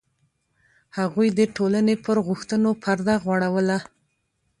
[0.97, 3.77] هغوی د ټولنې پر غوښتنو پرده غوړوله.